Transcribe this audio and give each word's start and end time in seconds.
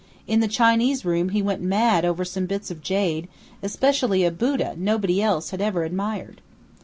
In 0.25 0.39
the 0.39 0.47
Chinese 0.47 1.05
room 1.05 1.29
he 1.29 1.43
went 1.43 1.61
mad 1.61 2.05
over 2.05 2.25
some 2.25 2.47
bits 2.47 2.71
of 2.71 2.81
jade, 2.81 3.27
especially 3.61 4.25
a 4.25 4.31
Buddha 4.31 4.73
nobody 4.75 5.21
else 5.21 5.51
had 5.51 5.61
ever 5.61 5.83
admired." 5.83 6.41